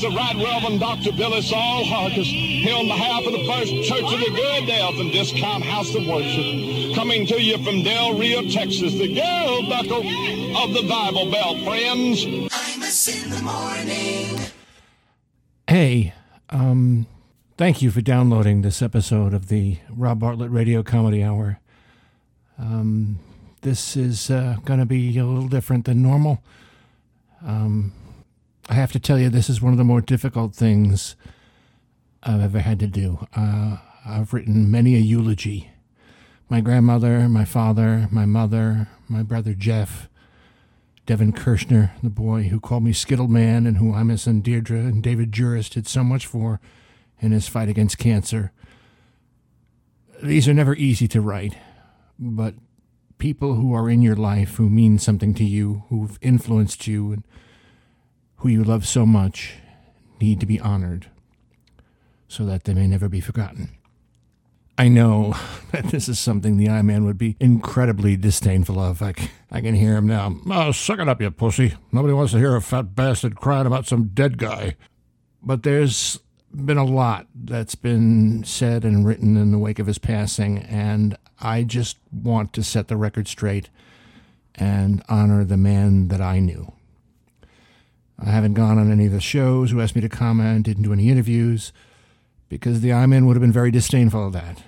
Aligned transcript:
the 0.00 0.08
Right 0.08 0.34
Reverend 0.36 0.80
Dr. 0.80 1.12
Billy 1.12 1.42
Sol 1.42 1.84
Hargus 1.84 2.24
here 2.24 2.74
on 2.74 2.86
behalf 2.86 3.26
of 3.26 3.32
the 3.32 3.44
First 3.44 3.70
Church 3.86 4.02
of 4.02 4.18
the 4.20 4.30
Good 4.34 4.66
Death 4.66 4.94
and 4.98 5.12
Discount 5.12 5.62
House 5.62 5.94
of 5.94 6.06
Worship. 6.06 6.94
Coming 6.94 7.26
to 7.26 7.40
you 7.40 7.62
from 7.62 7.82
Del 7.82 8.18
Rio, 8.18 8.42
Texas, 8.48 8.94
the 8.94 9.14
girl 9.14 9.68
buckle 9.68 9.98
of 10.56 10.72
the 10.72 10.86
Bible 10.88 11.30
Belt, 11.30 11.64
friends. 11.64 12.24
Imus 12.24 13.24
in 13.24 13.30
the 13.30 13.42
morning. 13.42 14.50
Hey, 15.68 16.14
um, 16.48 17.06
thank 17.58 17.82
you 17.82 17.90
for 17.90 18.00
downloading 18.00 18.62
this 18.62 18.80
episode 18.80 19.34
of 19.34 19.48
the 19.48 19.78
Rob 19.90 20.20
Bartlett 20.20 20.50
Radio 20.50 20.82
Comedy 20.82 21.22
Hour. 21.22 21.60
Um, 22.58 23.18
this 23.60 23.98
is 23.98 24.30
uh, 24.30 24.56
going 24.64 24.80
to 24.80 24.86
be 24.86 25.18
a 25.18 25.26
little 25.26 25.48
different 25.48 25.84
than 25.84 26.00
normal. 26.00 26.42
Um, 27.44 27.92
I 28.70 28.74
have 28.74 28.92
to 28.92 29.00
tell 29.00 29.18
you, 29.18 29.30
this 29.30 29.50
is 29.50 29.60
one 29.60 29.72
of 29.72 29.78
the 29.78 29.84
more 29.84 30.00
difficult 30.00 30.54
things 30.54 31.16
I've 32.22 32.40
ever 32.40 32.60
had 32.60 32.78
to 32.78 32.86
do. 32.86 33.26
Uh, 33.34 33.78
I've 34.06 34.32
written 34.32 34.70
many 34.70 34.94
a 34.94 35.00
eulogy. 35.00 35.72
My 36.48 36.60
grandmother, 36.60 37.28
my 37.28 37.44
father, 37.44 38.06
my 38.12 38.26
mother, 38.26 38.86
my 39.08 39.24
brother 39.24 39.54
Jeff, 39.54 40.08
Devin 41.04 41.32
Kirshner, 41.32 41.90
the 42.00 42.10
boy 42.10 42.44
who 42.44 42.60
called 42.60 42.84
me 42.84 42.92
Skittle 42.92 43.26
Man 43.26 43.66
and 43.66 43.78
who 43.78 43.90
Imus 43.90 44.28
and 44.28 44.40
Deirdre 44.40 44.78
and 44.78 45.02
David 45.02 45.32
Juris 45.32 45.68
did 45.68 45.88
so 45.88 46.04
much 46.04 46.24
for 46.24 46.60
in 47.18 47.32
his 47.32 47.48
fight 47.48 47.68
against 47.68 47.98
cancer. 47.98 48.52
These 50.22 50.46
are 50.46 50.54
never 50.54 50.76
easy 50.76 51.08
to 51.08 51.20
write, 51.20 51.58
but 52.20 52.54
people 53.18 53.54
who 53.54 53.74
are 53.74 53.90
in 53.90 54.00
your 54.00 54.14
life 54.14 54.58
who 54.58 54.70
mean 54.70 55.00
something 55.00 55.34
to 55.34 55.44
you, 55.44 55.82
who've 55.88 56.20
influenced 56.22 56.86
you, 56.86 57.10
and 57.10 57.24
who 58.40 58.48
you 58.48 58.64
love 58.64 58.86
so 58.86 59.06
much 59.06 59.54
need 60.20 60.40
to 60.40 60.46
be 60.46 60.60
honored 60.60 61.06
so 62.28 62.44
that 62.44 62.64
they 62.64 62.74
may 62.74 62.86
never 62.86 63.08
be 63.08 63.20
forgotten. 63.20 63.70
I 64.78 64.88
know 64.88 65.34
that 65.72 65.86
this 65.86 66.08
is 66.08 66.18
something 66.18 66.56
the 66.56 66.70
I 66.70 66.82
Man 66.82 67.04
would 67.04 67.18
be 67.18 67.36
incredibly 67.38 68.16
disdainful 68.16 68.78
of. 68.78 69.02
I, 69.02 69.14
I 69.50 69.60
can 69.60 69.74
hear 69.74 69.96
him 69.96 70.06
now. 70.06 70.36
Oh, 70.50 70.72
suck 70.72 70.98
it 70.98 71.08
up, 71.08 71.20
you 71.20 71.30
pussy. 71.30 71.74
Nobody 71.92 72.14
wants 72.14 72.32
to 72.32 72.38
hear 72.38 72.56
a 72.56 72.62
fat 72.62 72.94
bastard 72.94 73.36
crying 73.36 73.66
about 73.66 73.86
some 73.86 74.08
dead 74.14 74.38
guy. 74.38 74.76
But 75.42 75.62
there's 75.62 76.18
been 76.54 76.78
a 76.78 76.84
lot 76.84 77.26
that's 77.34 77.74
been 77.74 78.42
said 78.44 78.84
and 78.84 79.06
written 79.06 79.36
in 79.36 79.52
the 79.52 79.58
wake 79.58 79.78
of 79.78 79.86
his 79.86 79.98
passing, 79.98 80.58
and 80.58 81.16
I 81.40 81.62
just 81.62 81.98
want 82.10 82.52
to 82.54 82.62
set 82.62 82.88
the 82.88 82.96
record 82.96 83.28
straight 83.28 83.68
and 84.54 85.02
honor 85.08 85.44
the 85.44 85.56
man 85.56 86.08
that 86.08 86.20
I 86.20 86.38
knew. 86.38 86.72
I 88.22 88.30
haven't 88.30 88.54
gone 88.54 88.78
on 88.78 88.92
any 88.92 89.06
of 89.06 89.12
the 89.12 89.20
shows 89.20 89.70
who 89.70 89.80
asked 89.80 89.94
me 89.94 90.02
to 90.02 90.08
comment, 90.08 90.66
didn't 90.66 90.82
do 90.82 90.92
any 90.92 91.08
interviews, 91.08 91.72
because 92.48 92.80
the 92.80 92.92
I 92.92 93.06
Man 93.06 93.26
would 93.26 93.36
have 93.36 93.40
been 93.40 93.52
very 93.52 93.70
disdainful 93.70 94.26
of 94.26 94.32
that, 94.34 94.62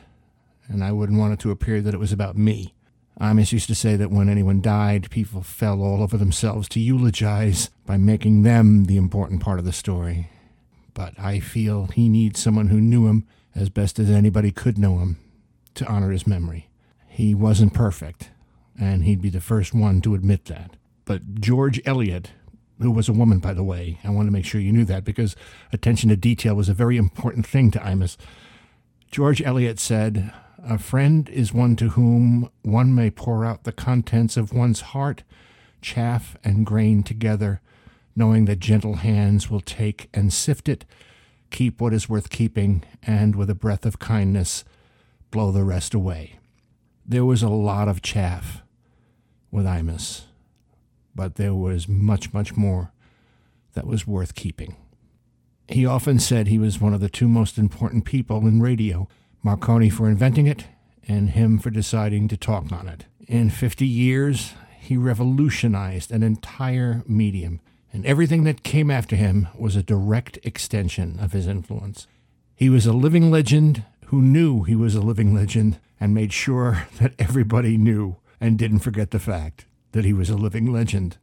and 0.68 0.82
I 0.82 0.92
wouldn't 0.92 1.18
want 1.18 1.34
it 1.34 1.40
to 1.40 1.50
appear 1.50 1.82
that 1.82 1.94
it 1.94 2.00
was 2.00 2.12
about 2.12 2.36
me. 2.36 2.74
Imus 3.20 3.52
used 3.52 3.68
to 3.68 3.74
say 3.74 3.94
that 3.96 4.10
when 4.10 4.30
anyone 4.30 4.62
died, 4.62 5.10
people 5.10 5.42
fell 5.42 5.82
all 5.82 6.02
over 6.02 6.16
themselves 6.16 6.68
to 6.70 6.80
eulogize 6.80 7.68
by 7.84 7.98
making 7.98 8.42
them 8.42 8.84
the 8.84 8.96
important 8.96 9.42
part 9.42 9.58
of 9.58 9.66
the 9.66 9.72
story. 9.72 10.30
But 10.94 11.18
I 11.18 11.38
feel 11.38 11.86
he 11.86 12.08
needs 12.08 12.40
someone 12.40 12.68
who 12.68 12.80
knew 12.80 13.06
him 13.06 13.26
as 13.54 13.68
best 13.68 13.98
as 13.98 14.10
anybody 14.10 14.50
could 14.50 14.78
know 14.78 14.98
him 14.98 15.18
to 15.74 15.86
honor 15.86 16.10
his 16.10 16.26
memory. 16.26 16.68
He 17.06 17.34
wasn't 17.34 17.74
perfect, 17.74 18.30
and 18.80 19.04
he'd 19.04 19.20
be 19.20 19.28
the 19.28 19.40
first 19.40 19.74
one 19.74 20.00
to 20.00 20.14
admit 20.14 20.46
that. 20.46 20.76
But 21.04 21.34
George 21.34 21.80
Eliot, 21.84 22.30
who 22.82 22.90
was 22.90 23.08
a 23.08 23.12
woman, 23.12 23.38
by 23.38 23.54
the 23.54 23.64
way, 23.64 23.98
I 24.04 24.10
want 24.10 24.26
to 24.26 24.32
make 24.32 24.44
sure 24.44 24.60
you 24.60 24.72
knew 24.72 24.84
that 24.84 25.04
because 25.04 25.36
attention 25.72 26.08
to 26.10 26.16
detail 26.16 26.54
was 26.54 26.68
a 26.68 26.74
very 26.74 26.96
important 26.96 27.46
thing 27.46 27.70
to 27.72 27.78
Imus. 27.78 28.16
George 29.10 29.42
Eliot 29.42 29.78
said, 29.78 30.32
A 30.62 30.78
friend 30.78 31.28
is 31.28 31.52
one 31.52 31.76
to 31.76 31.90
whom 31.90 32.50
one 32.62 32.94
may 32.94 33.10
pour 33.10 33.44
out 33.44 33.64
the 33.64 33.72
contents 33.72 34.36
of 34.36 34.52
one's 34.52 34.80
heart, 34.80 35.22
chaff 35.80 36.36
and 36.44 36.66
grain 36.66 37.02
together, 37.02 37.60
knowing 38.14 38.44
that 38.44 38.58
gentle 38.60 38.96
hands 38.96 39.50
will 39.50 39.60
take 39.60 40.08
and 40.12 40.32
sift 40.32 40.68
it, 40.68 40.84
keep 41.50 41.80
what 41.80 41.92
is 41.92 42.08
worth 42.08 42.30
keeping, 42.30 42.84
and 43.02 43.36
with 43.36 43.50
a 43.50 43.54
breath 43.54 43.84
of 43.84 43.98
kindness, 43.98 44.64
blow 45.30 45.50
the 45.50 45.64
rest 45.64 45.94
away. 45.94 46.38
There 47.04 47.24
was 47.24 47.42
a 47.42 47.48
lot 47.48 47.88
of 47.88 48.02
chaff 48.02 48.62
with 49.50 49.66
Imus, 49.66 50.22
but 51.14 51.36
there 51.36 51.54
was 51.54 51.88
much, 51.88 52.32
much 52.32 52.56
more 52.56 52.92
that 53.74 53.86
was 53.86 54.06
worth 54.06 54.34
keeping. 54.34 54.76
He 55.68 55.86
often 55.86 56.18
said 56.18 56.46
he 56.46 56.58
was 56.58 56.80
one 56.80 56.94
of 56.94 57.00
the 57.00 57.08
two 57.08 57.28
most 57.28 57.56
important 57.56 58.04
people 58.04 58.46
in 58.46 58.60
radio 58.60 59.08
Marconi 59.42 59.90
for 59.90 60.08
inventing 60.08 60.46
it, 60.46 60.66
and 61.08 61.30
him 61.30 61.58
for 61.58 61.70
deciding 61.70 62.28
to 62.28 62.36
talk 62.36 62.70
on 62.70 62.86
it. 62.86 63.06
In 63.26 63.50
50 63.50 63.84
years, 63.86 64.54
he 64.78 64.96
revolutionized 64.96 66.12
an 66.12 66.22
entire 66.22 67.02
medium, 67.08 67.60
and 67.92 68.06
everything 68.06 68.44
that 68.44 68.62
came 68.62 68.90
after 68.90 69.16
him 69.16 69.48
was 69.58 69.74
a 69.74 69.82
direct 69.82 70.38
extension 70.44 71.18
of 71.20 71.32
his 71.32 71.48
influence. 71.48 72.06
He 72.54 72.70
was 72.70 72.86
a 72.86 72.92
living 72.92 73.32
legend 73.32 73.84
who 74.06 74.22
knew 74.22 74.62
he 74.62 74.76
was 74.76 74.94
a 74.94 75.00
living 75.00 75.34
legend 75.34 75.80
and 75.98 76.14
made 76.14 76.32
sure 76.32 76.86
that 77.00 77.14
everybody 77.18 77.76
knew 77.76 78.16
and 78.40 78.58
didn't 78.58 78.80
forget 78.80 79.10
the 79.10 79.18
fact 79.18 79.66
that 79.92 80.04
he 80.04 80.12
was 80.12 80.30
a 80.30 80.36
living 80.36 80.72
legend. 80.72 81.16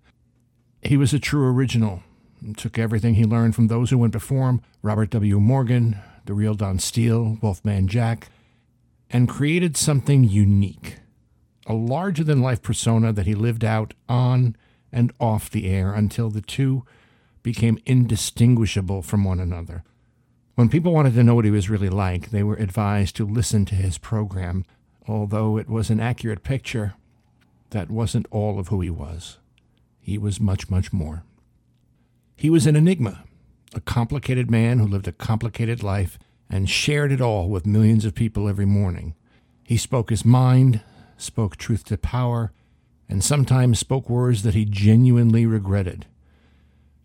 He 0.81 0.97
was 0.97 1.13
a 1.13 1.19
true 1.19 1.47
original 1.47 2.03
and 2.41 2.57
took 2.57 2.79
everything 2.79 3.15
he 3.15 3.25
learned 3.25 3.55
from 3.55 3.67
those 3.67 3.89
who 3.89 3.97
went 3.97 4.13
before 4.13 4.49
him 4.49 4.61
Robert 4.81 5.09
W. 5.09 5.39
Morgan, 5.39 5.97
the 6.25 6.33
real 6.33 6.53
Don 6.53 6.79
Steele, 6.79 7.37
Wolfman 7.41 7.87
Jack 7.87 8.29
and 9.09 9.27
created 9.27 9.75
something 9.75 10.23
unique 10.23 10.97
a 11.65 11.73
larger 11.73 12.23
than 12.23 12.41
life 12.41 12.63
persona 12.63 13.13
that 13.13 13.27
he 13.27 13.35
lived 13.35 13.63
out 13.63 13.93
on 14.07 14.55
and 14.91 15.13
off 15.19 15.51
the 15.51 15.69
air 15.69 15.93
until 15.93 16.31
the 16.31 16.41
two 16.41 16.83
became 17.43 17.77
indistinguishable 17.85 19.03
from 19.03 19.23
one 19.23 19.39
another. 19.39 19.83
When 20.55 20.67
people 20.67 20.91
wanted 20.91 21.13
to 21.13 21.23
know 21.23 21.35
what 21.35 21.45
he 21.45 21.51
was 21.51 21.69
really 21.69 21.89
like, 21.89 22.31
they 22.31 22.41
were 22.41 22.55
advised 22.55 23.15
to 23.17 23.25
listen 23.25 23.65
to 23.65 23.75
his 23.75 23.99
program. 23.99 24.65
Although 25.07 25.57
it 25.57 25.69
was 25.69 25.91
an 25.91 25.99
accurate 25.99 26.43
picture, 26.43 26.95
that 27.71 27.91
wasn't 27.91 28.27
all 28.31 28.59
of 28.59 28.69
who 28.69 28.81
he 28.81 28.89
was. 28.89 29.37
He 29.99 30.17
was 30.17 30.39
much, 30.39 30.69
much 30.69 30.91
more. 30.91 31.23
He 32.35 32.49
was 32.49 32.65
an 32.65 32.75
enigma, 32.75 33.23
a 33.73 33.81
complicated 33.81 34.49
man 34.49 34.79
who 34.79 34.87
lived 34.87 35.07
a 35.07 35.11
complicated 35.11 35.83
life 35.83 36.17
and 36.49 36.69
shared 36.69 37.11
it 37.11 37.21
all 37.21 37.47
with 37.49 37.65
millions 37.65 38.05
of 38.05 38.15
people 38.15 38.47
every 38.47 38.65
morning. 38.65 39.13
He 39.63 39.77
spoke 39.77 40.09
his 40.09 40.25
mind, 40.25 40.81
spoke 41.17 41.57
truth 41.57 41.83
to 41.85 41.97
power, 41.97 42.51
and 43.07 43.23
sometimes 43.23 43.79
spoke 43.79 44.09
words 44.09 44.43
that 44.43 44.55
he 44.55 44.65
genuinely 44.65 45.45
regretted. 45.45 46.07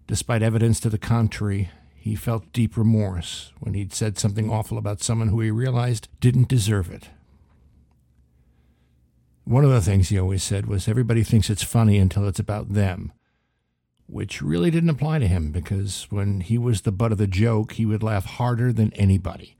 Despite 0.06 0.42
evidence 0.42 0.80
to 0.80 0.90
the 0.90 0.98
contrary, 0.98 1.70
he 1.94 2.14
felt 2.14 2.52
deep 2.52 2.76
remorse 2.76 3.52
when 3.60 3.74
he'd 3.74 3.94
said 3.94 4.18
something 4.18 4.50
awful 4.50 4.76
about 4.78 5.02
someone 5.02 5.28
who 5.28 5.40
he 5.40 5.50
realized 5.50 6.08
didn't 6.20 6.48
deserve 6.48 6.90
it. 6.90 7.08
One 9.44 9.64
of 9.64 9.70
the 9.70 9.82
things 9.82 10.08
he 10.08 10.18
always 10.18 10.42
said 10.42 10.66
was 10.66 10.88
everybody 10.88 11.22
thinks 11.22 11.50
it's 11.50 11.62
funny 11.62 11.98
until 11.98 12.26
it's 12.26 12.38
about 12.38 12.72
them, 12.72 13.12
which 14.06 14.40
really 14.40 14.70
didn't 14.70 14.88
apply 14.88 15.18
to 15.18 15.28
him 15.28 15.52
because 15.52 16.06
when 16.10 16.40
he 16.40 16.56
was 16.56 16.82
the 16.82 16.92
butt 16.92 17.12
of 17.12 17.18
the 17.18 17.26
joke, 17.26 17.72
he 17.72 17.84
would 17.84 18.02
laugh 18.02 18.24
harder 18.24 18.72
than 18.72 18.92
anybody. 18.94 19.56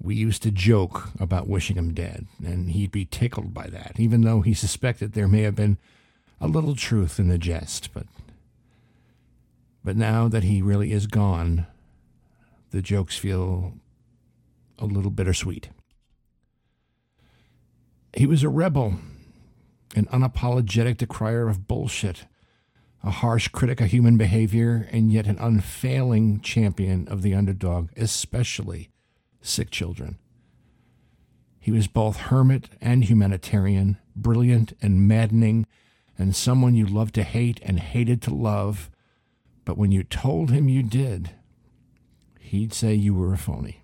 We 0.00 0.14
used 0.14 0.42
to 0.44 0.52
joke 0.52 1.08
about 1.18 1.48
wishing 1.48 1.76
him 1.76 1.94
dead, 1.94 2.26
and 2.44 2.70
he'd 2.70 2.92
be 2.92 3.06
tickled 3.06 3.52
by 3.52 3.66
that, 3.68 3.98
even 3.98 4.20
though 4.20 4.42
he 4.42 4.54
suspected 4.54 5.12
there 5.12 5.26
may 5.26 5.42
have 5.42 5.56
been 5.56 5.78
a 6.40 6.46
little 6.46 6.76
truth 6.76 7.18
in 7.18 7.28
the 7.28 7.38
jest. 7.38 7.92
But, 7.92 8.06
but 9.82 9.96
now 9.96 10.28
that 10.28 10.44
he 10.44 10.62
really 10.62 10.92
is 10.92 11.06
gone, 11.08 11.66
the 12.70 12.82
jokes 12.82 13.16
feel 13.16 13.72
a 14.78 14.84
little 14.84 15.10
bittersweet. 15.10 15.70
He 18.16 18.24
was 18.24 18.42
a 18.42 18.48
rebel, 18.48 18.94
an 19.94 20.06
unapologetic 20.06 20.96
decrier 20.96 21.48
of 21.48 21.68
bullshit, 21.68 22.24
a 23.04 23.10
harsh 23.10 23.48
critic 23.48 23.78
of 23.82 23.90
human 23.90 24.16
behavior, 24.16 24.88
and 24.90 25.12
yet 25.12 25.26
an 25.26 25.38
unfailing 25.38 26.40
champion 26.40 27.06
of 27.08 27.20
the 27.20 27.34
underdog, 27.34 27.90
especially 27.94 28.88
sick 29.42 29.70
children. 29.70 30.16
He 31.60 31.70
was 31.70 31.88
both 31.88 32.16
hermit 32.16 32.70
and 32.80 33.04
humanitarian, 33.04 33.98
brilliant 34.16 34.72
and 34.80 35.06
maddening, 35.06 35.66
and 36.16 36.34
someone 36.34 36.74
you 36.74 36.86
loved 36.86 37.14
to 37.16 37.22
hate 37.22 37.60
and 37.62 37.78
hated 37.78 38.22
to 38.22 38.34
love, 38.34 38.90
but 39.66 39.76
when 39.76 39.92
you 39.92 40.02
told 40.02 40.50
him 40.50 40.70
you 40.70 40.82
did, 40.82 41.32
he'd 42.40 42.72
say 42.72 42.94
you 42.94 43.12
were 43.12 43.34
a 43.34 43.38
phony. 43.38 43.82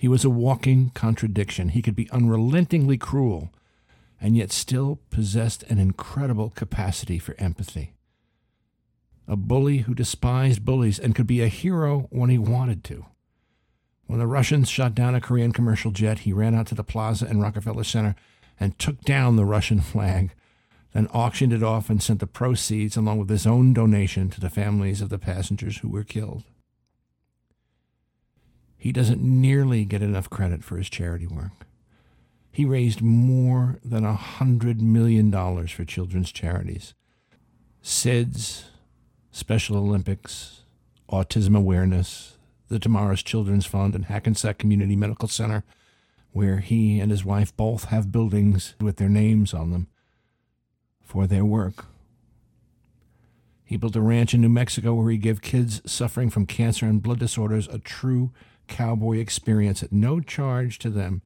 He 0.00 0.08
was 0.08 0.24
a 0.24 0.30
walking 0.30 0.92
contradiction. 0.94 1.68
He 1.68 1.82
could 1.82 1.94
be 1.94 2.10
unrelentingly 2.10 2.96
cruel 2.96 3.50
and 4.18 4.34
yet 4.34 4.50
still 4.50 4.98
possessed 5.10 5.62
an 5.64 5.78
incredible 5.78 6.48
capacity 6.48 7.18
for 7.18 7.34
empathy. 7.36 7.92
A 9.28 9.36
bully 9.36 9.80
who 9.80 9.94
despised 9.94 10.64
bullies 10.64 10.98
and 10.98 11.14
could 11.14 11.26
be 11.26 11.42
a 11.42 11.48
hero 11.48 12.08
when 12.08 12.30
he 12.30 12.38
wanted 12.38 12.82
to. 12.84 13.04
When 14.06 14.18
the 14.18 14.26
Russians 14.26 14.70
shot 14.70 14.94
down 14.94 15.14
a 15.14 15.20
Korean 15.20 15.52
commercial 15.52 15.90
jet, 15.90 16.20
he 16.20 16.32
ran 16.32 16.54
out 16.54 16.68
to 16.68 16.74
the 16.74 16.82
plaza 16.82 17.26
in 17.26 17.42
Rockefeller 17.42 17.84
Center 17.84 18.16
and 18.58 18.78
took 18.78 19.02
down 19.02 19.36
the 19.36 19.44
Russian 19.44 19.82
flag, 19.82 20.32
then 20.94 21.08
auctioned 21.08 21.52
it 21.52 21.62
off 21.62 21.90
and 21.90 22.02
sent 22.02 22.20
the 22.20 22.26
proceeds 22.26 22.96
along 22.96 23.18
with 23.18 23.28
his 23.28 23.46
own 23.46 23.74
donation 23.74 24.30
to 24.30 24.40
the 24.40 24.48
families 24.48 25.02
of 25.02 25.10
the 25.10 25.18
passengers 25.18 25.80
who 25.80 25.90
were 25.90 26.04
killed. 26.04 26.44
He 28.80 28.92
doesn't 28.92 29.20
nearly 29.20 29.84
get 29.84 30.00
enough 30.00 30.30
credit 30.30 30.64
for 30.64 30.78
his 30.78 30.88
charity 30.88 31.26
work. 31.26 31.66
He 32.50 32.64
raised 32.64 33.02
more 33.02 33.78
than 33.84 34.06
a 34.06 34.14
hundred 34.14 34.80
million 34.80 35.30
dollars 35.30 35.70
for 35.70 35.84
children's 35.84 36.32
charities. 36.32 36.94
SIDS, 37.82 38.64
Special 39.32 39.76
Olympics, 39.76 40.62
Autism 41.12 41.54
Awareness, 41.54 42.38
the 42.68 42.78
Tomorrow's 42.78 43.22
Children's 43.22 43.66
Fund, 43.66 43.94
and 43.94 44.06
Hackensack 44.06 44.56
Community 44.56 44.96
Medical 44.96 45.28
Center, 45.28 45.62
where 46.32 46.60
he 46.60 47.00
and 47.00 47.10
his 47.10 47.22
wife 47.22 47.54
both 47.58 47.84
have 47.84 48.10
buildings 48.10 48.76
with 48.80 48.96
their 48.96 49.10
names 49.10 49.52
on 49.52 49.72
them 49.72 49.88
for 51.02 51.26
their 51.26 51.44
work. 51.44 51.84
He 53.62 53.76
built 53.76 53.94
a 53.94 54.00
ranch 54.00 54.32
in 54.32 54.40
New 54.40 54.48
Mexico 54.48 54.94
where 54.94 55.10
he 55.10 55.18
gave 55.18 55.42
kids 55.42 55.82
suffering 55.84 56.30
from 56.30 56.46
cancer 56.46 56.86
and 56.86 57.02
blood 57.02 57.18
disorders 57.18 57.68
a 57.68 57.78
true 57.78 58.30
cowboy 58.70 59.18
experience 59.18 59.82
at 59.82 59.92
no 59.92 60.20
charge 60.20 60.78
to 60.78 60.88
them 60.88 61.20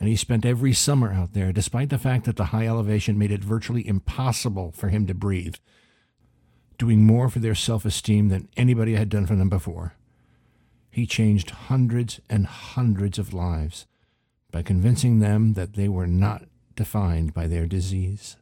and 0.00 0.08
he 0.08 0.16
spent 0.16 0.46
every 0.46 0.72
summer 0.72 1.12
out 1.12 1.34
there, 1.34 1.52
despite 1.52 1.90
the 1.90 1.98
fact 1.98 2.24
that 2.24 2.36
the 2.36 2.46
high 2.46 2.66
elevation 2.66 3.18
made 3.18 3.30
it 3.30 3.44
virtually 3.44 3.86
impossible 3.86 4.72
for 4.72 4.88
him 4.88 5.06
to 5.06 5.14
breathe, 5.14 5.56
doing 6.78 7.04
more 7.04 7.28
for 7.28 7.38
their 7.38 7.54
self 7.54 7.84
esteem 7.84 8.28
than 8.30 8.48
anybody 8.56 8.94
had 8.94 9.10
done 9.10 9.26
for 9.26 9.36
them 9.36 9.50
before. 9.50 9.94
He 10.90 11.06
changed 11.06 11.50
hundreds 11.50 12.18
and 12.30 12.46
hundreds 12.46 13.18
of 13.18 13.34
lives 13.34 13.86
by 14.50 14.62
convincing 14.62 15.18
them 15.18 15.52
that 15.52 15.74
they 15.74 15.86
were 15.86 16.06
not 16.06 16.46
defined 16.74 17.34
by 17.34 17.46
their 17.46 17.66
disease. 17.66 18.36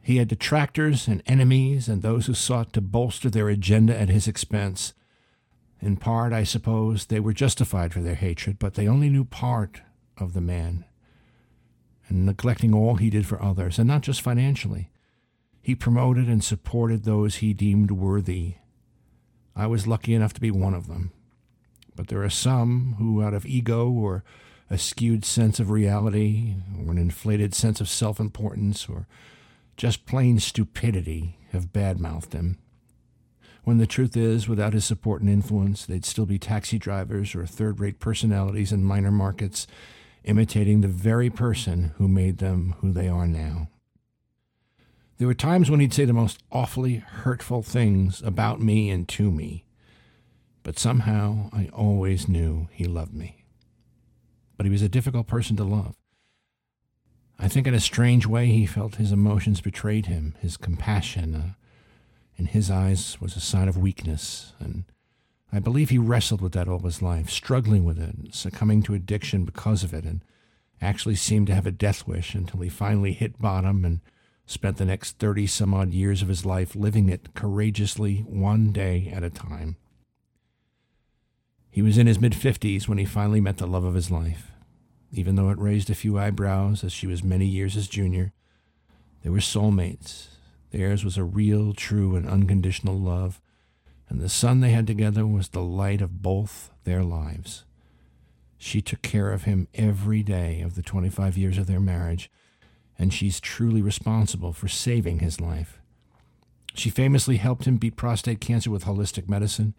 He 0.00 0.16
had 0.16 0.28
detractors 0.28 1.06
and 1.06 1.22
enemies 1.26 1.86
and 1.86 2.00
those 2.00 2.26
who 2.26 2.34
sought 2.34 2.72
to 2.72 2.80
bolster 2.80 3.28
their 3.28 3.50
agenda 3.50 3.96
at 3.96 4.08
his 4.08 4.26
expense. 4.26 4.94
In 5.80 5.96
part, 5.96 6.32
I 6.32 6.44
suppose, 6.44 7.06
they 7.06 7.20
were 7.20 7.32
justified 7.32 7.92
for 7.92 8.00
their 8.00 8.14
hatred, 8.14 8.58
but 8.58 8.74
they 8.74 8.86
only 8.86 9.08
knew 9.08 9.24
part 9.24 9.80
of 10.18 10.34
the 10.34 10.40
man, 10.40 10.84
and 12.08 12.26
neglecting 12.26 12.74
all 12.74 12.96
he 12.96 13.08
did 13.08 13.26
for 13.26 13.42
others, 13.42 13.78
and 13.78 13.88
not 13.88 14.02
just 14.02 14.20
financially. 14.20 14.90
He 15.62 15.74
promoted 15.74 16.28
and 16.28 16.44
supported 16.44 17.04
those 17.04 17.36
he 17.36 17.54
deemed 17.54 17.90
worthy. 17.90 18.54
I 19.56 19.66
was 19.66 19.86
lucky 19.86 20.14
enough 20.14 20.34
to 20.34 20.40
be 20.40 20.50
one 20.50 20.74
of 20.74 20.86
them. 20.86 21.12
But 21.96 22.08
there 22.08 22.22
are 22.22 22.30
some 22.30 22.96
who, 22.98 23.22
out 23.22 23.34
of 23.34 23.46
ego 23.46 23.90
or 23.90 24.22
a 24.68 24.78
skewed 24.78 25.24
sense 25.24 25.58
of 25.60 25.70
reality, 25.70 26.56
or 26.78 26.92
an 26.92 26.98
inflated 26.98 27.54
sense 27.54 27.80
of 27.80 27.88
self 27.88 28.20
importance, 28.20 28.88
or 28.88 29.06
just 29.76 30.06
plain 30.06 30.38
stupidity, 30.38 31.38
have 31.52 31.72
badmouthed 31.72 32.32
him 32.32 32.58
when 33.70 33.78
the 33.78 33.86
truth 33.86 34.16
is, 34.16 34.48
without 34.48 34.72
his 34.72 34.84
support 34.84 35.20
and 35.20 35.30
influence, 35.30 35.86
they'd 35.86 36.04
still 36.04 36.26
be 36.26 36.40
taxi 36.40 36.76
drivers 36.76 37.36
or 37.36 37.46
third 37.46 37.78
rate 37.78 38.00
personalities 38.00 38.72
in 38.72 38.82
minor 38.82 39.12
markets, 39.12 39.68
imitating 40.24 40.80
the 40.80 40.88
very 40.88 41.30
person 41.30 41.92
who 41.96 42.08
made 42.08 42.38
them 42.38 42.74
who 42.80 42.92
they 42.92 43.06
are 43.06 43.28
now. 43.28 43.68
There 45.18 45.28
were 45.28 45.34
times 45.34 45.70
when 45.70 45.78
he'd 45.78 45.94
say 45.94 46.04
the 46.04 46.12
most 46.12 46.42
awfully 46.50 46.96
hurtful 46.96 47.62
things 47.62 48.20
about 48.22 48.60
me 48.60 48.90
and 48.90 49.06
to 49.10 49.30
me, 49.30 49.64
but 50.64 50.76
somehow 50.76 51.48
I 51.52 51.70
always 51.72 52.26
knew 52.26 52.66
he 52.72 52.86
loved 52.86 53.14
me. 53.14 53.44
But 54.56 54.66
he 54.66 54.72
was 54.72 54.82
a 54.82 54.88
difficult 54.88 55.28
person 55.28 55.54
to 55.58 55.62
love. 55.62 55.94
I 57.38 57.46
think 57.46 57.68
in 57.68 57.74
a 57.74 57.78
strange 57.78 58.26
way 58.26 58.46
he 58.46 58.66
felt 58.66 58.96
his 58.96 59.12
emotions 59.12 59.60
betrayed 59.60 60.06
him, 60.06 60.34
his 60.40 60.56
compassion, 60.56 61.54
in 62.40 62.46
his 62.46 62.70
eyes 62.70 63.20
was 63.20 63.36
a 63.36 63.40
sign 63.40 63.68
of 63.68 63.76
weakness, 63.76 64.54
and 64.58 64.84
I 65.52 65.58
believe 65.58 65.90
he 65.90 65.98
wrestled 65.98 66.40
with 66.40 66.52
that 66.52 66.68
all 66.68 66.78
his 66.78 67.02
life, 67.02 67.28
struggling 67.28 67.84
with 67.84 67.98
it, 67.98 68.34
succumbing 68.34 68.82
to 68.84 68.94
addiction 68.94 69.44
because 69.44 69.84
of 69.84 69.92
it, 69.92 70.04
and 70.04 70.24
actually 70.80 71.16
seemed 71.16 71.48
to 71.48 71.54
have 71.54 71.66
a 71.66 71.70
death 71.70 72.06
wish 72.06 72.34
until 72.34 72.60
he 72.60 72.70
finally 72.70 73.12
hit 73.12 73.38
bottom 73.38 73.84
and 73.84 74.00
spent 74.46 74.78
the 74.78 74.86
next 74.86 75.18
30 75.18 75.46
some 75.46 75.74
odd 75.74 75.90
years 75.90 76.22
of 76.22 76.28
his 76.28 76.46
life 76.46 76.74
living 76.74 77.10
it 77.10 77.34
courageously 77.34 78.24
one 78.26 78.72
day 78.72 79.12
at 79.14 79.22
a 79.22 79.28
time. 79.28 79.76
He 81.70 81.82
was 81.82 81.98
in 81.98 82.06
his 82.06 82.18
mid 82.18 82.32
50s 82.32 82.88
when 82.88 82.96
he 82.96 83.04
finally 83.04 83.42
met 83.42 83.58
the 83.58 83.66
love 83.66 83.84
of 83.84 83.94
his 83.94 84.10
life. 84.10 84.50
Even 85.12 85.34
though 85.34 85.50
it 85.50 85.58
raised 85.58 85.90
a 85.90 85.94
few 85.94 86.18
eyebrows 86.18 86.82
as 86.84 86.92
she 86.92 87.06
was 87.06 87.22
many 87.22 87.44
years 87.44 87.74
his 87.74 87.86
junior, 87.86 88.32
they 89.22 89.28
were 89.28 89.40
soulmates, 89.40 90.28
Theirs 90.70 91.04
was 91.04 91.16
a 91.16 91.24
real, 91.24 91.72
true, 91.72 92.14
and 92.16 92.28
unconditional 92.28 92.98
love, 92.98 93.40
and 94.08 94.20
the 94.20 94.28
son 94.28 94.60
they 94.60 94.70
had 94.70 94.86
together 94.86 95.26
was 95.26 95.48
the 95.48 95.62
light 95.62 96.00
of 96.00 96.22
both 96.22 96.70
their 96.84 97.02
lives. 97.02 97.64
She 98.58 98.82
took 98.82 99.02
care 99.02 99.32
of 99.32 99.44
him 99.44 99.68
every 99.74 100.22
day 100.22 100.60
of 100.60 100.74
the 100.74 100.82
25 100.82 101.36
years 101.36 101.58
of 101.58 101.66
their 101.66 101.80
marriage, 101.80 102.30
and 102.98 103.12
she's 103.12 103.40
truly 103.40 103.80
responsible 103.80 104.52
for 104.52 104.68
saving 104.68 105.20
his 105.20 105.40
life. 105.40 105.80
She 106.74 106.90
famously 106.90 107.38
helped 107.38 107.64
him 107.64 107.78
beat 107.78 107.96
prostate 107.96 108.40
cancer 108.40 108.70
with 108.70 108.84
holistic 108.84 109.28
medicine. 109.28 109.74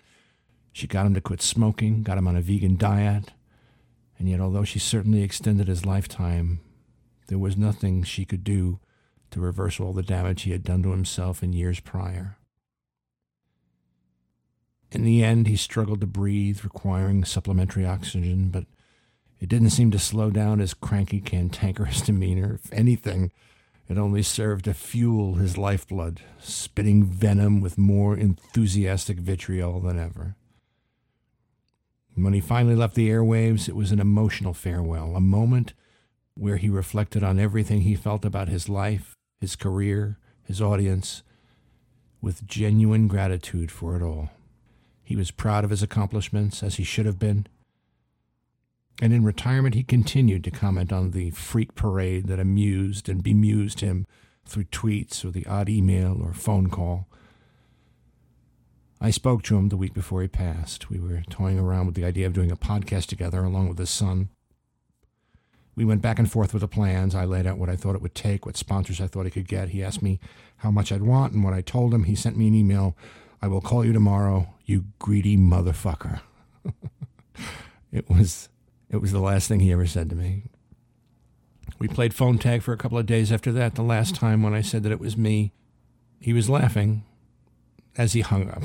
She 0.74 0.88
got 0.88 1.06
him 1.06 1.14
to 1.14 1.22
quit 1.22 1.42
smoking, 1.42 2.04
got 2.04 2.18
him 2.18 2.28
on 2.28 2.36
a 2.36 2.42
vegan 2.42 2.76
diet, 2.76 3.32
and 4.18 4.28
yet, 4.28 4.40
although 4.40 4.64
she 4.64 4.80
certainly 4.80 5.24
extended 5.24 5.68
his 5.68 5.86
lifetime, 5.86 6.60
there 7.28 7.40
was 7.40 7.56
nothing 7.56 8.04
she 8.04 8.26
could 8.26 8.44
do 8.44 8.80
to 9.32 9.40
reverse 9.40 9.80
all 9.80 9.94
the 9.94 10.04
damage 10.04 10.44
he 10.44 10.52
had 10.52 10.64
done 10.64 10.84
to 10.84 10.92
himself 10.92 11.42
in 11.42 11.54
years 11.54 11.80
prior. 11.80 12.38
In 14.92 15.04
the 15.04 15.24
end, 15.24 15.48
he 15.48 15.56
struggled 15.56 16.02
to 16.02 16.08
breathe, 16.08 16.64
requiring 16.64 17.24
supplementary 17.24 17.86
oxygen, 17.86 18.50
but 18.50 18.66
it 19.40 19.50
didn't 19.50 19.70
seem 19.72 19.90
to 19.92 20.00
slow 20.00 20.30
down 20.30 20.60
his 20.60 20.74
cranky, 20.74 21.22
cantankerous 21.22 22.02
demeanor. 22.06 22.60
If 22.64 22.72
anything, 22.74 23.32
it 23.88 23.98
only 23.98 24.22
served 24.22 24.66
to 24.66 24.74
fuel 24.74 25.36
his 25.36 25.58
lifeblood, 25.58 26.22
spitting 26.40 27.06
venom 27.06 27.62
with 27.62 27.78
more 27.78 28.16
enthusiastic 28.16 29.18
vitriol 29.20 29.80
than 29.80 29.98
ever. 29.98 30.36
When 32.16 32.34
he 32.34 32.42
finally 32.42 32.76
left 32.76 32.96
the 32.96 33.10
airwaves, 33.10 33.70
it 33.70 33.76
was 33.76 33.92
an 33.92 34.00
emotional 34.00 34.54
farewell, 34.54 35.16
a 35.16 35.22
moment 35.22 35.74
where 36.36 36.58
he 36.58 36.70
reflected 36.70 37.24
on 37.24 37.40
everything 37.40 37.82
he 37.82 37.96
felt 37.96 38.26
about 38.26 38.50
his 38.50 38.70
life, 38.70 39.16
his 39.42 39.56
career, 39.56 40.20
his 40.44 40.62
audience, 40.62 41.24
with 42.22 42.48
genuine 42.48 43.08
gratitude 43.08 43.72
for 43.72 43.96
it 43.96 44.04
all. 44.04 44.30
He 45.04 45.16
was 45.16 45.32
proud 45.32 45.64
of 45.64 45.72
his 45.72 45.82
accomplishments, 45.82 46.62
as 46.62 46.76
he 46.76 46.84
should 46.84 47.08
have 47.08 47.20
been. 47.20 47.48
And 49.02 49.12
in 49.12 49.24
retirement, 49.24 49.74
he 49.74 49.84
continued 49.84 50.44
to 50.44 50.52
comment 50.52 50.94
on 50.94 51.10
the 51.10 51.32
freak 51.32 51.74
parade 51.74 52.28
that 52.28 52.40
amused 52.40 53.10
and 53.10 53.24
bemused 53.24 53.80
him 53.80 54.06
through 54.46 54.66
tweets 54.66 55.26
or 55.26 55.32
the 55.32 55.46
odd 55.48 55.68
email 55.68 56.22
or 56.22 56.34
phone 56.34 56.70
call. 56.70 57.08
I 59.02 59.10
spoke 59.10 59.42
to 59.44 59.58
him 59.58 59.70
the 59.70 59.78
week 59.78 59.96
before 59.96 60.22
he 60.22 60.28
passed. 60.28 60.92
We 60.92 61.00
were 61.00 61.24
toying 61.32 61.58
around 61.58 61.88
with 61.88 61.96
the 61.96 62.06
idea 62.06 62.28
of 62.28 62.34
doing 62.34 62.52
a 62.52 62.56
podcast 62.56 63.08
together 63.08 63.44
along 63.44 63.70
with 63.70 63.80
his 63.80 63.90
son. 63.90 64.30
We 65.76 65.86
went 65.86 66.02
back 66.02 66.20
and 66.20 66.30
forth 66.30 66.54
with 66.54 66.62
the 66.62 66.68
plans. 66.68 67.16
I 67.16 67.26
laid 67.26 67.48
out 67.48 67.58
what 67.58 67.70
I 67.70 67.76
thought 67.76 67.96
it 67.96 68.02
would 68.02 68.16
take, 68.16 68.46
what 68.46 68.58
sponsors 68.58 69.00
I 69.00 69.08
thought 69.08 69.26
he 69.26 69.32
could 69.32 69.48
get. 69.48 69.70
He 69.70 69.84
asked 69.84 70.02
me 70.02 70.20
how 70.58 70.72
much 70.72 70.92
I'd 70.92 71.02
want 71.02 71.34
and 71.34 71.44
what 71.44 71.54
I 71.54 71.62
told 71.62 71.94
him. 71.94 72.04
He 72.04 72.16
sent 72.16 72.38
me 72.38 72.48
an 72.48 72.56
email. 72.56 72.96
I 73.42 73.48
will 73.48 73.62
call 73.62 73.86
you 73.86 73.94
tomorrow, 73.94 74.54
you 74.66 74.86
greedy 75.00 75.38
motherfucker. 75.38 76.22
it 77.92 78.10
was 78.10 78.50
it 78.90 78.98
was 78.98 79.12
the 79.12 79.20
last 79.20 79.48
thing 79.48 79.62
he 79.62 79.72
ever 79.72 79.88
said 79.88 80.10
to 80.10 80.16
me. 80.16 80.44
We 81.80 81.88
played 81.88 82.14
phone 82.14 82.38
tag 82.38 82.62
for 82.62 82.74
a 82.74 82.78
couple 82.78 82.98
of 82.98 83.06
days 83.06 83.32
after 83.32 83.52
that. 83.54 83.76
The 83.76 83.82
last 83.82 84.14
time 84.14 84.44
when 84.44 84.54
I 84.54 84.62
said 84.62 84.84
that 84.84 84.92
it 84.92 85.00
was 85.00 85.18
me, 85.18 85.54
he 86.20 86.34
was 86.34 86.50
laughing 86.50 87.04
as 87.98 88.14
he 88.14 88.22
hung 88.22 88.50
up. 88.50 88.64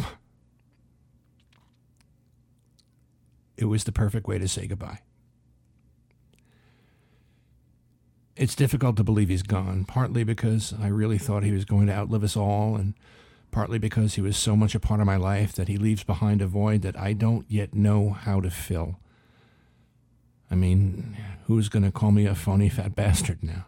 It 3.56 3.66
was 3.66 3.84
the 3.84 3.92
perfect 3.92 4.26
way 4.26 4.38
to 4.38 4.48
say 4.48 4.66
goodbye. 4.66 4.98
It's 8.36 8.54
difficult 8.54 8.96
to 8.96 9.04
believe 9.04 9.28
he's 9.28 9.42
gone, 9.42 9.84
partly 9.84 10.22
because 10.22 10.74
I 10.80 10.88
really 10.88 11.18
thought 11.18 11.42
he 11.42 11.52
was 11.52 11.64
going 11.64 11.86
to 11.86 11.94
outlive 11.94 12.22
us 12.22 12.36
all, 12.36 12.76
and 12.76 12.94
partly 13.50 13.78
because 13.78 14.14
he 14.14 14.20
was 14.20 14.36
so 14.36 14.54
much 14.54 14.74
a 14.74 14.80
part 14.80 15.00
of 15.00 15.06
my 15.06 15.16
life 15.16 15.52
that 15.54 15.68
he 15.68 15.78
leaves 15.78 16.04
behind 16.04 16.42
a 16.42 16.46
void 16.46 16.82
that 16.82 16.98
I 16.98 17.14
don't 17.14 17.46
yet 17.48 17.74
know 17.74 18.10
how 18.10 18.40
to 18.40 18.50
fill. 18.50 18.96
I 20.50 20.54
mean, 20.54 21.16
who's 21.46 21.68
going 21.68 21.84
to 21.84 21.90
call 21.90 22.12
me 22.12 22.26
a 22.26 22.34
phony 22.34 22.68
fat 22.68 22.94
bastard 22.94 23.42
now? 23.42 23.66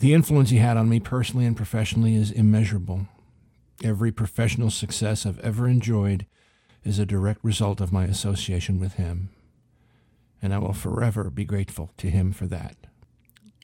The 0.00 0.12
influence 0.12 0.50
he 0.50 0.58
had 0.58 0.76
on 0.76 0.88
me 0.88 1.00
personally 1.00 1.46
and 1.46 1.56
professionally 1.56 2.14
is 2.14 2.30
immeasurable. 2.30 3.08
Every 3.82 4.12
professional 4.12 4.70
success 4.70 5.24
I've 5.24 5.40
ever 5.40 5.66
enjoyed 5.66 6.26
is 6.84 6.98
a 6.98 7.06
direct 7.06 7.42
result 7.42 7.80
of 7.80 7.92
my 7.92 8.04
association 8.04 8.78
with 8.78 8.94
him, 8.94 9.30
and 10.44 10.52
I 10.52 10.58
will 10.58 10.74
forever 10.74 11.30
be 11.30 11.46
grateful 11.46 11.90
to 11.96 12.10
him 12.10 12.30
for 12.30 12.46
that. 12.48 12.76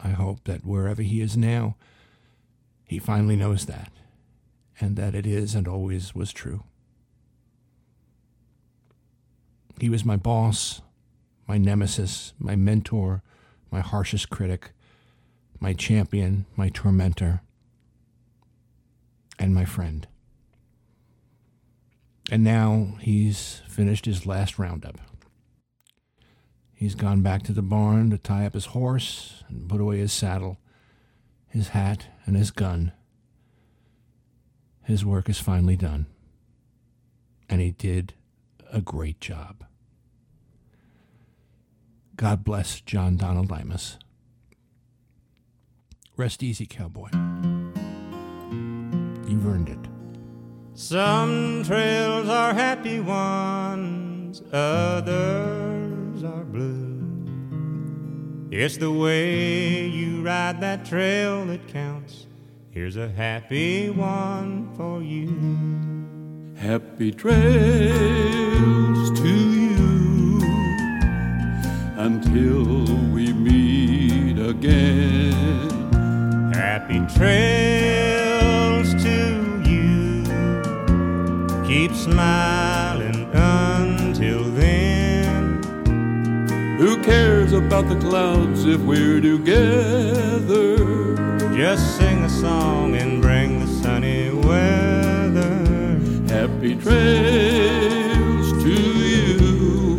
I 0.00 0.08
hope 0.08 0.44
that 0.44 0.64
wherever 0.64 1.02
he 1.02 1.20
is 1.20 1.36
now, 1.36 1.76
he 2.86 2.98
finally 2.98 3.36
knows 3.36 3.66
that, 3.66 3.92
and 4.80 4.96
that 4.96 5.14
it 5.14 5.26
is 5.26 5.54
and 5.54 5.68
always 5.68 6.14
was 6.14 6.32
true. 6.32 6.64
He 9.78 9.90
was 9.90 10.06
my 10.06 10.16
boss, 10.16 10.80
my 11.46 11.58
nemesis, 11.58 12.32
my 12.38 12.56
mentor, 12.56 13.22
my 13.70 13.80
harshest 13.80 14.30
critic, 14.30 14.70
my 15.60 15.74
champion, 15.74 16.46
my 16.56 16.70
tormentor, 16.70 17.42
and 19.38 19.54
my 19.54 19.66
friend. 19.66 20.08
And 22.32 22.42
now 22.42 22.94
he's 23.00 23.60
finished 23.68 24.06
his 24.06 24.24
last 24.24 24.58
roundup. 24.58 24.98
He's 26.80 26.94
gone 26.94 27.20
back 27.20 27.42
to 27.42 27.52
the 27.52 27.60
barn 27.60 28.08
to 28.08 28.16
tie 28.16 28.46
up 28.46 28.54
his 28.54 28.64
horse 28.64 29.44
and 29.50 29.68
put 29.68 29.82
away 29.82 29.98
his 29.98 30.14
saddle, 30.14 30.56
his 31.46 31.68
hat, 31.68 32.06
and 32.24 32.34
his 32.34 32.50
gun. 32.50 32.92
His 34.84 35.04
work 35.04 35.28
is 35.28 35.38
finally 35.38 35.76
done. 35.76 36.06
And 37.50 37.60
he 37.60 37.72
did 37.72 38.14
a 38.72 38.80
great 38.80 39.20
job. 39.20 39.62
God 42.16 42.44
bless 42.44 42.80
John 42.80 43.18
Donald 43.18 43.50
Imus. 43.50 43.98
Rest 46.16 46.42
easy, 46.42 46.64
cowboy. 46.64 47.10
You've 49.28 49.46
earned 49.46 49.68
it. 49.68 49.86
Some 50.72 51.62
trails 51.62 52.30
are 52.30 52.54
happy 52.54 53.00
ones, 53.00 54.40
others. 54.50 55.79
It's 58.62 58.76
the 58.76 58.92
way 58.92 59.86
you 59.86 60.20
ride 60.20 60.60
that 60.60 60.84
trail 60.84 61.46
that 61.46 61.66
counts. 61.68 62.26
Here's 62.72 62.98
a 62.98 63.08
happy 63.08 63.88
one 63.88 64.68
for 64.76 65.00
you. 65.00 65.32
Happy 66.60 67.10
trails 67.10 67.40
to 69.18 69.28
you 69.28 70.42
until 71.96 72.84
we 73.14 73.32
meet 73.32 74.38
again. 74.38 75.70
Happy 76.52 77.00
trails 77.16 78.92
to 79.02 79.62
you. 79.64 80.22
Keep 81.66 81.94
smiling 81.94 82.69
Who 86.80 86.96
cares 87.02 87.52
about 87.52 87.90
the 87.90 87.96
clouds 87.96 88.64
if 88.64 88.80
we're 88.80 89.20
together? 89.20 90.78
Just 91.54 91.98
sing 91.98 92.24
a 92.24 92.28
song 92.30 92.96
and 92.96 93.20
bring 93.20 93.60
the 93.60 93.66
sunny 93.66 94.30
weather. 94.30 95.58
Happy 96.34 96.74
trails 96.76 98.50
to 98.62 98.72
you 99.14 99.98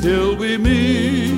till 0.00 0.34
we 0.34 0.56
meet 0.56 1.29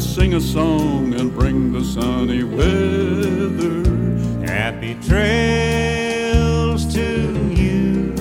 Sing 0.00 0.34
a 0.34 0.40
song 0.40 1.14
and 1.14 1.32
bring 1.32 1.72
the 1.72 1.84
sunny 1.84 2.42
weather. 2.42 3.84
Happy 4.44 4.94
trails 5.06 6.84
to 6.92 7.52
you 7.54 8.14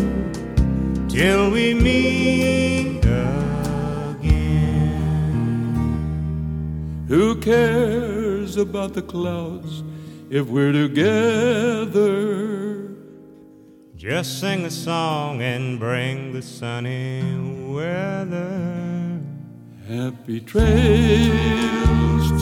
till 1.09 1.51
we 1.51 1.73
meet 1.73 3.03
again. 3.03 4.29
Who 7.07 7.35
cares 7.37 8.55
about 8.55 8.93
the 8.93 9.01
clouds 9.01 9.83
if 10.29 10.47
we're 10.47 10.71
together? 10.71 11.99
Just 13.95 14.39
sing 14.39 14.65
a 14.65 14.71
song 14.71 15.41
and 15.41 15.79
bring 15.79 16.31
the 16.33 16.41
sunny 16.41 17.23
weather. 17.67 18.68
Happy 19.89 20.39
trails 20.41 20.69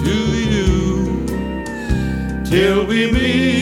to 0.01 0.15
you. 0.51 1.25
Till 2.43 2.85
we 2.85 3.09
meet 3.09 3.56